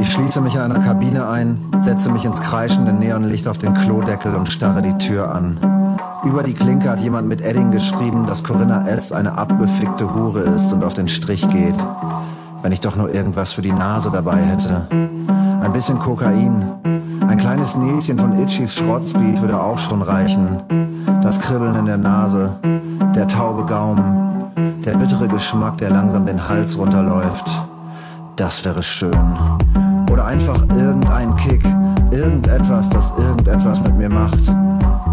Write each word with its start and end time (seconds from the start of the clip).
Ich 0.00 0.12
schließe 0.12 0.40
mich 0.40 0.54
in 0.54 0.60
einer 0.60 0.78
Kabine 0.78 1.28
ein, 1.28 1.58
setze 1.78 2.10
mich 2.10 2.24
ins 2.24 2.40
kreischende 2.40 2.92
Neonlicht 2.92 3.48
auf 3.48 3.58
den 3.58 3.74
Klodeckel 3.74 4.34
und 4.34 4.50
starre 4.50 4.80
die 4.80 4.96
Tür 4.98 5.34
an. 5.34 5.58
Über 6.24 6.42
die 6.42 6.54
Klinke 6.54 6.90
hat 6.90 7.00
jemand 7.00 7.28
mit 7.28 7.40
Edding 7.40 7.70
geschrieben, 7.70 8.26
dass 8.26 8.44
Corinna 8.44 8.86
S. 8.88 9.12
eine 9.12 9.38
abgefickte 9.38 10.14
Hure 10.14 10.40
ist 10.40 10.72
und 10.72 10.84
auf 10.84 10.94
den 10.94 11.08
Strich 11.08 11.48
geht. 11.48 11.76
Wenn 12.62 12.72
ich 12.72 12.80
doch 12.80 12.96
nur 12.96 13.12
irgendwas 13.12 13.52
für 13.52 13.62
die 13.62 13.72
Nase 13.72 14.10
dabei 14.10 14.36
hätte. 14.36 14.86
Ein 14.90 15.72
bisschen 15.72 15.98
Kokain. 15.98 16.62
Ein 17.28 17.38
kleines 17.38 17.76
Näschen 17.76 18.18
von 18.18 18.38
Itchys 18.40 18.74
Schrottspeed 18.74 19.40
würde 19.40 19.60
auch 19.60 19.78
schon 19.78 20.02
reichen. 20.02 20.60
Das 21.22 21.40
Kribbeln 21.40 21.76
in 21.76 21.86
der 21.86 21.98
Nase, 21.98 22.50
der 23.14 23.28
taube 23.28 23.64
Gaumen, 23.66 24.52
der 24.84 24.96
bittere 24.96 25.28
Geschmack, 25.28 25.78
der 25.78 25.90
langsam 25.90 26.26
den 26.26 26.48
Hals 26.48 26.78
runterläuft. 26.78 27.50
Das 28.38 28.64
wäre 28.64 28.84
schön. 28.84 29.36
Oder 30.12 30.26
einfach 30.26 30.62
irgendein 30.68 31.34
Kick, 31.34 31.60
irgendetwas, 32.12 32.88
das 32.88 33.12
irgendetwas 33.18 33.80
mit 33.80 33.96
mir 33.96 34.08
macht. 34.08 34.38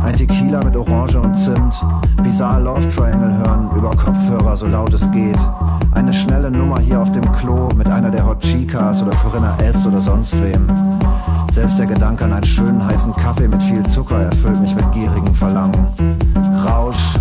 Ein 0.03 0.15
Tequila 0.15 0.63
mit 0.63 0.77
Orange 0.77 1.19
und 1.19 1.35
Zimt, 1.35 1.83
Bizarre 2.21 2.61
Love 2.61 2.87
Triangle 2.89 3.35
hören 3.35 3.71
über 3.75 3.89
Kopfhörer, 3.89 4.55
so 4.55 4.67
laut 4.67 4.93
es 4.93 5.09
geht. 5.09 5.39
Eine 5.93 6.13
schnelle 6.13 6.51
Nummer 6.51 6.79
hier 6.79 6.99
auf 6.99 7.11
dem 7.13 7.29
Klo 7.31 7.67
mit 7.75 7.87
einer 7.87 8.11
der 8.11 8.27
Hot 8.27 8.41
Chicas 8.41 9.01
oder 9.01 9.15
Corinna 9.17 9.57
S. 9.57 9.87
oder 9.87 10.01
sonst 10.01 10.39
wem. 10.43 10.69
Selbst 11.51 11.79
der 11.79 11.87
Gedanke 11.87 12.25
an 12.25 12.33
einen 12.33 12.45
schönen 12.45 12.85
heißen 12.85 13.11
Kaffee 13.15 13.47
mit 13.47 13.63
viel 13.63 13.81
Zucker 13.87 14.21
erfüllt 14.21 14.61
mich 14.61 14.75
mit 14.75 14.91
gierigem 14.91 15.33
Verlangen. 15.33 15.87
Rausch, 16.63 17.15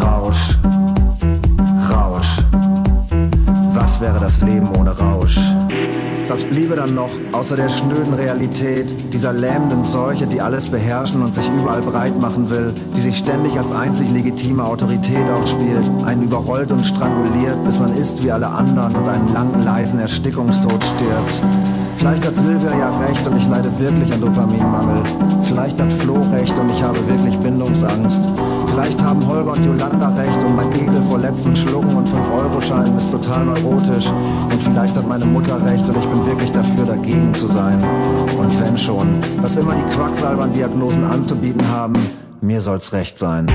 Rausch, 0.00 0.56
Rausch. 0.62 0.79
Wäre 4.00 4.18
das 4.18 4.40
Leben 4.40 4.66
ohne 4.78 4.96
Rausch? 4.96 5.38
Was 6.26 6.42
bliebe 6.44 6.74
dann 6.74 6.94
noch 6.94 7.10
außer 7.32 7.54
der 7.54 7.68
schnöden 7.68 8.14
Realität, 8.14 8.94
dieser 9.12 9.34
lähmenden 9.34 9.84
Seuche, 9.84 10.26
die 10.26 10.40
alles 10.40 10.70
beherrschen 10.70 11.20
und 11.20 11.34
sich 11.34 11.46
überall 11.48 11.82
breit 11.82 12.18
machen 12.18 12.48
will, 12.48 12.72
die 13.00 13.06
sich 13.06 13.18
ständig 13.18 13.56
als 13.56 13.72
einzig 13.72 14.10
legitime 14.12 14.62
Autorität 14.62 15.26
aufspielt, 15.30 15.88
einen 16.04 16.22
überrollt 16.22 16.70
und 16.70 16.84
stranguliert, 16.84 17.56
bis 17.64 17.78
man 17.78 17.96
ist 17.96 18.22
wie 18.22 18.30
alle 18.30 18.46
anderen 18.46 18.94
und 18.94 19.08
einen 19.08 19.32
langen, 19.32 19.64
leisen 19.64 19.98
Erstickungstod 19.98 20.84
stirbt. 20.84 21.40
Vielleicht 21.96 22.26
hat 22.26 22.36
Silvia 22.36 22.76
ja 22.76 22.90
recht 22.98 23.26
und 23.26 23.38
ich 23.38 23.48
leide 23.48 23.70
wirklich 23.78 24.12
an 24.12 24.20
Dopaminmangel. 24.20 25.02
Vielleicht 25.44 25.80
hat 25.80 25.90
Flo 25.94 26.16
recht 26.30 26.58
und 26.58 26.68
ich 26.68 26.82
habe 26.82 26.98
wirklich 27.08 27.38
Bindungsangst. 27.38 28.20
Vielleicht 28.66 29.02
haben 29.02 29.26
Holger 29.26 29.52
und 29.52 29.64
Jolanda 29.64 30.08
recht 30.16 30.38
und 30.46 30.56
mein 30.56 30.70
Ekel 30.72 31.02
vor 31.08 31.20
letzten 31.20 31.56
Schlucken 31.56 31.96
und 31.96 32.06
5-Euro-Scheinen 32.06 32.98
ist 32.98 33.10
total 33.10 33.46
neurotisch. 33.46 34.08
Und 34.52 34.62
vielleicht 34.62 34.94
hat 34.94 35.08
meine 35.08 35.24
Mutter 35.24 35.58
recht 35.64 35.88
und 35.88 35.96
ich 35.96 36.06
bin 36.06 36.26
wirklich 36.26 36.52
dafür, 36.52 36.84
dagegen 36.84 37.32
zu 37.32 37.46
sein. 37.46 37.82
Und 38.38 38.60
wenn 38.62 38.76
schon, 38.76 39.08
was 39.40 39.56
immer 39.56 39.74
die 39.74 39.94
Quacksalbern-Diagnosen 39.94 41.04
anzubieten 41.04 41.66
haben, 41.70 41.94
mir 42.42 42.60
soll's 42.60 42.92
recht 42.92 43.18
sein. 43.18 43.46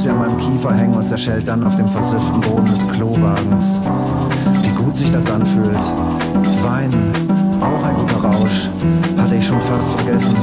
Sie 0.00 0.08
an 0.08 0.18
meinem 0.18 0.38
Kiefer 0.38 0.72
hängen 0.72 0.94
und 0.94 1.08
zerschellt 1.08 1.46
dann 1.46 1.64
auf 1.64 1.76
dem 1.76 1.88
versifften 1.88 2.40
Boden 2.40 2.66
des 2.66 2.88
Klowagens. 2.88 3.80
Wie 4.62 4.74
gut 4.74 4.96
sich 4.96 5.12
das 5.12 5.30
anfühlt. 5.30 5.78
Weinen, 6.62 7.12
auch 7.60 7.84
ein 7.84 7.96
guter 7.96 8.28
Rausch. 8.28 8.70
Hatte 9.18 9.36
ich 9.36 9.46
schon 9.46 9.60
fast 9.60 9.90
vergessen. 10.00 10.36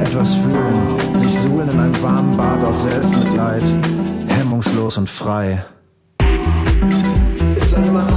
Etwas 0.00 0.34
fühlen, 0.34 1.14
sich 1.14 1.38
suhlen 1.38 1.68
in 1.68 1.78
einem 1.78 2.02
warmen 2.02 2.36
Bad 2.36 2.64
aus 2.64 2.82
Selbstmitleid. 2.82 3.62
Hemmungslos 4.28 4.96
und 4.96 5.10
frei. 5.10 5.62
Ist 7.56 7.74
da 7.74 7.80
jemand 7.80 8.11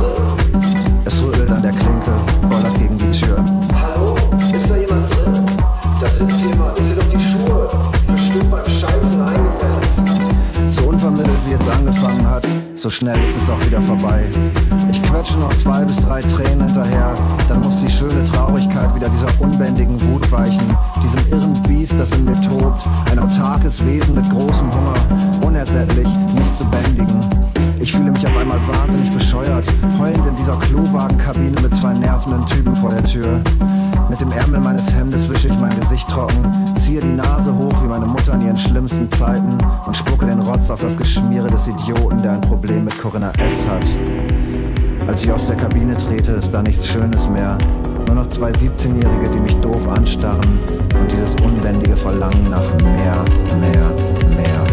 so 12.86 12.92
schnell 12.92 13.18
ist 13.18 13.36
es 13.36 13.50
auch 13.50 13.60
wieder 13.66 13.82
vorbei. 13.82 14.26
Ich 14.92 15.02
quetsche 15.02 15.40
noch 15.40 15.52
zwei 15.64 15.84
bis 15.86 15.98
drei 16.02 16.22
Tränen 16.22 16.68
hinterher, 16.68 17.16
dann 17.50 17.62
muss 17.62 17.80
die 17.80 17.90
schöne 17.90 18.24
Traurigkeit 18.32 18.94
wieder 18.94 19.10
dieser 19.10 19.42
unbändigen 19.42 20.00
Wut 20.04 20.32
weichen, 20.32 20.78
diesem 21.02 21.32
irren 21.32 21.64
Biest, 21.64 21.94
das 21.98 22.12
in 22.12 22.26
mir 22.26 22.40
tobt, 22.42 22.86
ein 23.10 23.18
autarkes 23.18 23.84
Wesen 23.88 24.14
mit 24.14 24.30
großem 24.30 24.68
Hunger, 24.72 25.48
unersättlich, 25.48 26.06
nicht 26.06 26.58
zu 26.60 26.66
bändigen. 26.66 27.20
Ich 27.80 27.92
fühle 27.92 28.12
mich 28.12 28.24
auf 28.28 28.38
einmal 28.38 28.60
wahnsinnig 28.68 29.10
bescheuert, 29.10 29.66
heulend 29.98 30.28
in 30.28 30.36
dieser 30.36 30.56
Klowagenkabine 30.58 31.60
mit 31.62 31.76
zwei 31.76 31.94
nervenden 31.94 32.46
Typen 32.46 32.76
vor 32.76 32.92
der 32.92 33.04
Tür. 33.04 33.42
Mit 34.12 34.22
dem 34.22 34.32
Ärmel 34.32 34.60
meines 34.60 34.94
Hemdes 34.94 35.28
wische 35.28 35.48
ich 35.48 35.58
mein 35.60 35.76
Gesicht 35.80 36.08
trocken, 36.08 36.54
ziehe 36.86 37.02
die 37.02 37.14
Nase 37.14 37.52
hoch 37.52 37.74
wie 37.82 37.88
meine 37.88 38.06
Mutter 38.06 38.34
in 38.36 38.42
ihren 38.42 38.58
schlimmsten 38.58 39.12
Zeiten 39.14 39.58
und 39.88 39.96
spucke 39.96 40.28
den 40.28 40.40
Rotz 40.40 40.70
auf 40.70 40.82
das 40.82 40.96
Geschmiere 40.96 41.50
des 41.50 41.68
Idioten, 41.68 42.22
der 42.22 42.34
ein 42.34 42.42
Problem 42.42 42.86
mit 42.86 42.96
Corinna 43.00 43.32
S. 43.32 43.66
hat. 43.68 45.08
Als 45.08 45.24
ich 45.24 45.32
aus 45.32 45.48
der 45.48 45.56
Kabine 45.56 45.96
trete, 45.96 46.34
ist 46.34 46.52
da 46.52 46.62
nichts 46.62 46.88
Schönes 46.88 47.28
mehr. 47.28 47.58
Nur 48.06 48.18
noch 48.18 48.30
zwei 48.30 48.52
17-Jährige, 48.52 49.32
die 49.34 49.40
mich 49.40 49.56
doof 49.62 49.88
anstarren 49.88 50.60
und 51.00 51.12
dieses 51.12 51.36
unbändige 51.44 51.98
Verlangen 51.98 52.52
nach 52.52 52.74
mehr, 52.84 53.26
mehr, 53.60 53.90
mehr. 54.38 54.65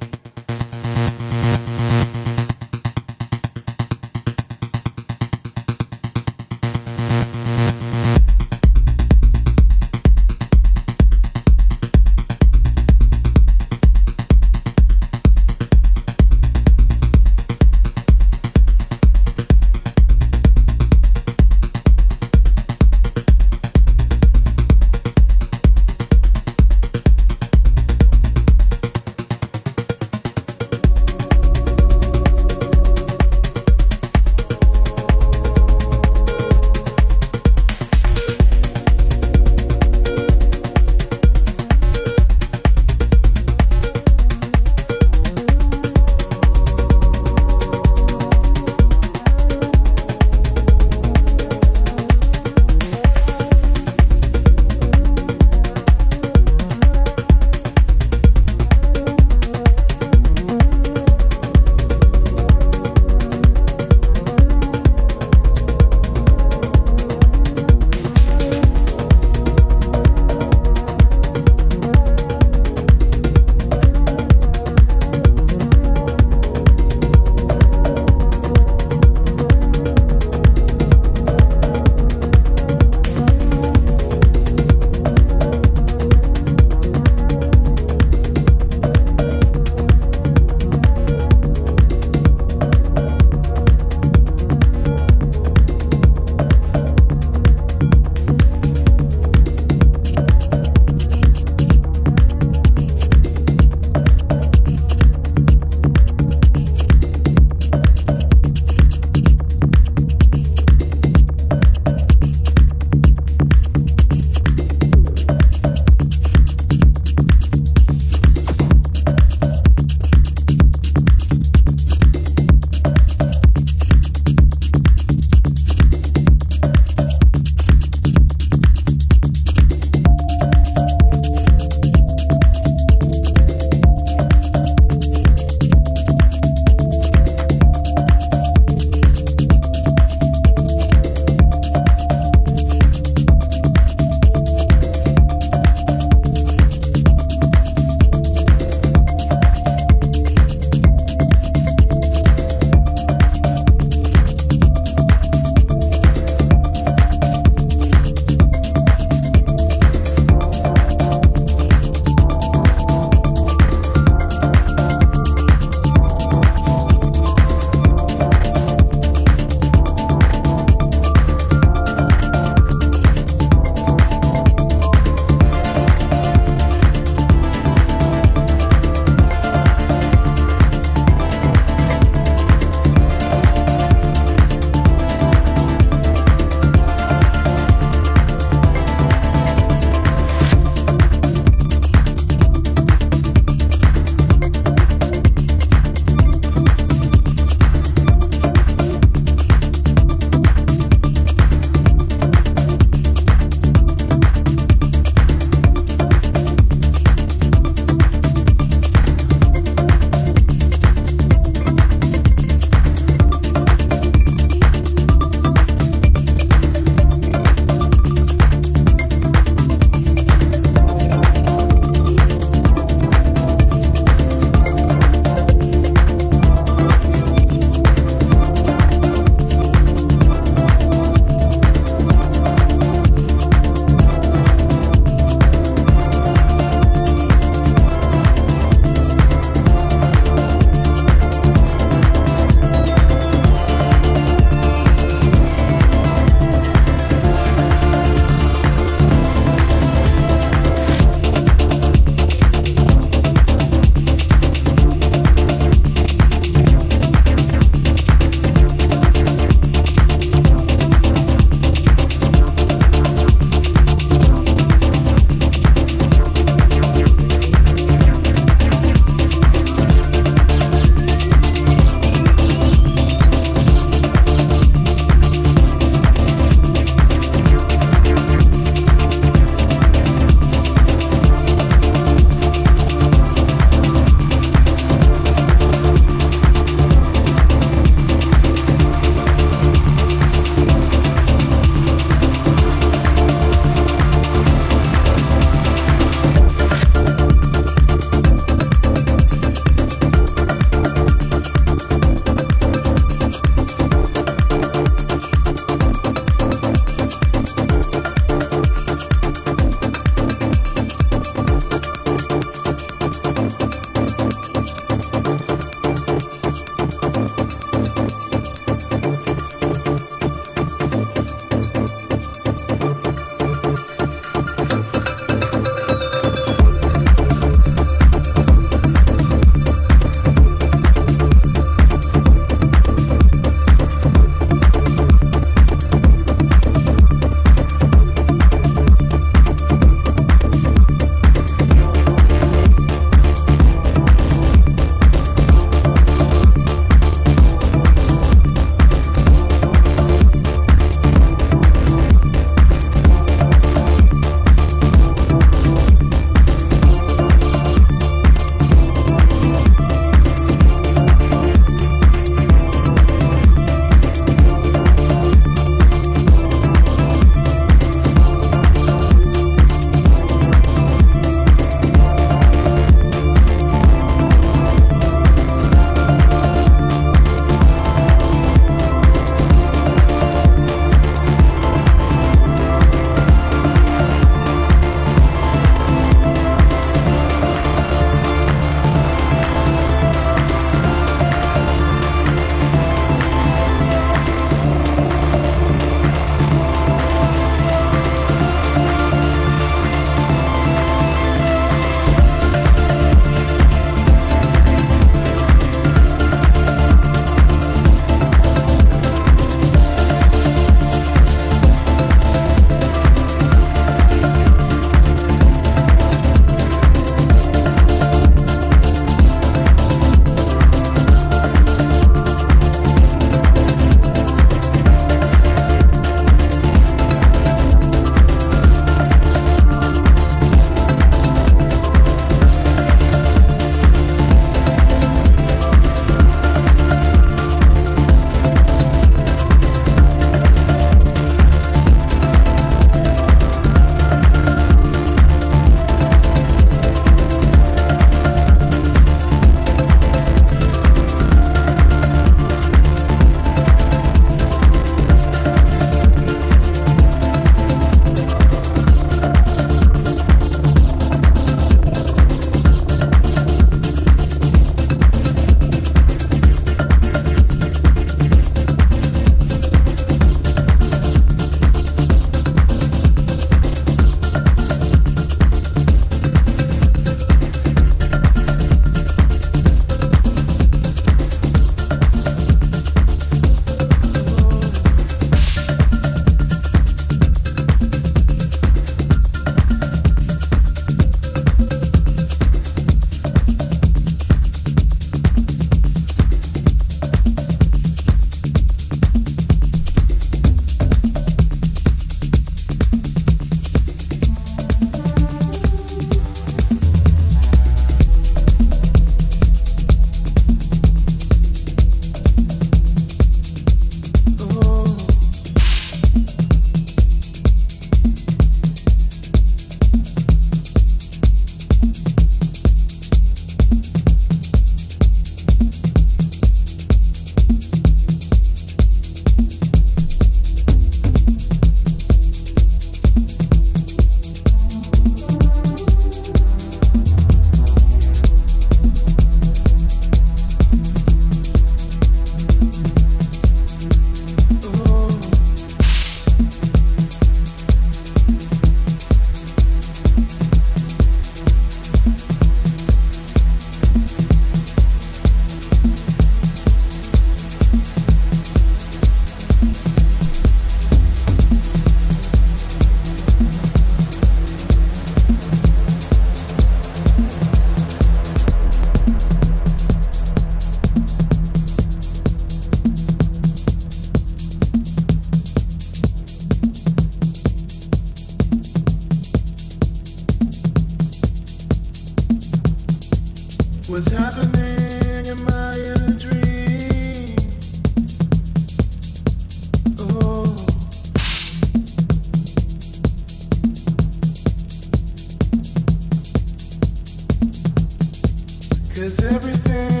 Cause 598.93 599.23
everything 599.23 600.00